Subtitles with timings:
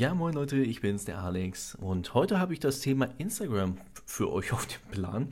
[0.00, 1.74] Ja, moin Leute, ich bin's, der Alex.
[1.74, 5.28] Und heute habe ich das Thema Instagram für euch auf dem Plan.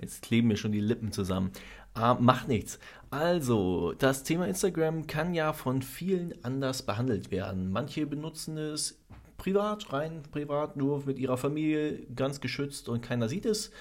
[0.00, 1.52] Jetzt kleben mir schon die Lippen zusammen.
[1.92, 2.78] Ah, macht nichts.
[3.10, 7.70] Also, das Thema Instagram kann ja von vielen anders behandelt werden.
[7.70, 8.98] Manche benutzen es
[9.36, 13.72] privat, rein privat, nur mit ihrer Familie, ganz geschützt und keiner sieht es.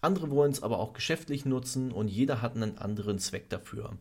[0.00, 3.98] Andere wollen es aber auch geschäftlich nutzen und jeder hat einen anderen Zweck dafür.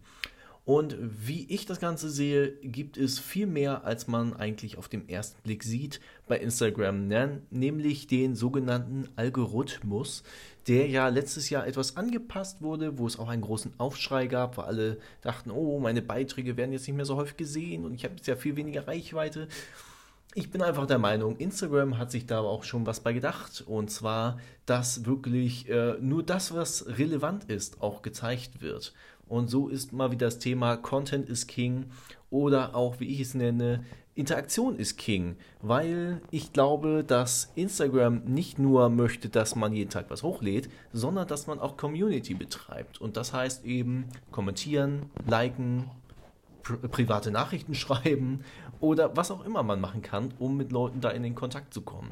[0.65, 5.09] Und wie ich das Ganze sehe, gibt es viel mehr, als man eigentlich auf den
[5.09, 7.09] ersten Blick sieht bei Instagram,
[7.49, 10.23] nämlich den sogenannten Algorithmus,
[10.67, 14.65] der ja letztes Jahr etwas angepasst wurde, wo es auch einen großen Aufschrei gab, weil
[14.65, 18.15] alle dachten, oh, meine Beiträge werden jetzt nicht mehr so häufig gesehen und ich habe
[18.15, 19.49] jetzt ja viel weniger Reichweite.
[20.35, 23.63] Ich bin einfach der Meinung, Instagram hat sich da auch schon was bei gedacht.
[23.67, 28.93] Und zwar, dass wirklich äh, nur das, was relevant ist, auch gezeigt wird.
[29.27, 31.85] Und so ist mal wieder das Thema Content is King
[32.29, 33.83] oder auch, wie ich es nenne,
[34.15, 40.05] Interaktion ist King, weil ich glaube, dass Instagram nicht nur möchte, dass man jeden Tag
[40.09, 43.01] was hochlädt, sondern dass man auch Community betreibt.
[43.01, 45.89] Und das heißt eben kommentieren, liken,
[46.61, 48.41] pri private Nachrichten schreiben
[48.79, 51.81] oder was auch immer man machen kann, um mit Leuten da in den Kontakt zu
[51.81, 52.11] kommen.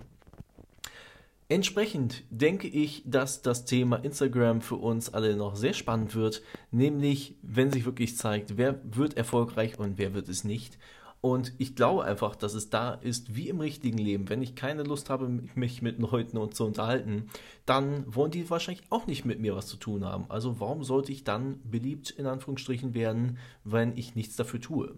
[1.52, 7.36] Entsprechend denke ich, dass das Thema Instagram für uns alle noch sehr spannend wird, nämlich
[7.42, 10.78] wenn sich wirklich zeigt, wer wird erfolgreich und wer wird es nicht.
[11.20, 14.30] Und ich glaube einfach, dass es da ist wie im richtigen Leben.
[14.30, 17.28] Wenn ich keine Lust habe, mich mit Leuten zu unterhalten,
[17.66, 20.28] dann wollen die wahrscheinlich auch nicht mit mir was zu tun haben.
[20.30, 24.96] Also warum sollte ich dann beliebt in Anführungsstrichen werden, wenn ich nichts dafür tue?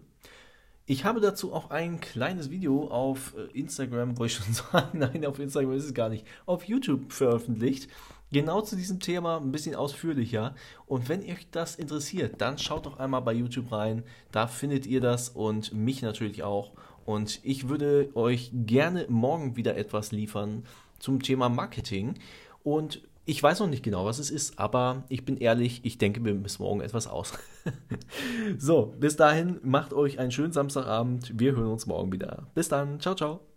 [0.86, 5.24] Ich habe dazu auch ein kleines Video auf äh, Instagram, wo ich schon sagen, nein,
[5.24, 7.88] auf Instagram ist es gar nicht, auf YouTube veröffentlicht.
[8.32, 10.54] Genau zu diesem Thema ein bisschen ausführlicher.
[10.86, 14.02] Und wenn euch das interessiert, dann schaut doch einmal bei YouTube rein.
[14.32, 16.72] Da findet ihr das und mich natürlich auch.
[17.06, 20.64] Und ich würde euch gerne morgen wieder etwas liefern
[20.98, 22.18] zum Thema Marketing.
[22.62, 26.20] Und ich weiß noch nicht genau, was es ist, aber ich bin ehrlich, ich denke
[26.20, 27.32] mir bis morgen etwas aus.
[28.58, 31.32] so, bis dahin, macht euch einen schönen Samstagabend.
[31.38, 32.46] Wir hören uns morgen wieder.
[32.54, 33.00] Bis dann.
[33.00, 33.53] Ciao, ciao.